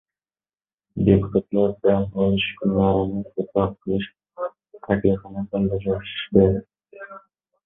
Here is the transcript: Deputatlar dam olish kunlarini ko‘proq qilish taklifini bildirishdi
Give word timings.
Deputatlar 1.09 1.75
dam 1.83 2.07
olish 2.23 2.47
kunlarini 2.61 3.21
ko‘proq 3.35 3.77
qilish 3.85 4.09
taklifini 4.89 5.45
bildirishdi 5.53 6.49